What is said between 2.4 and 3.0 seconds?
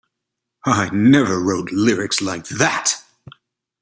that.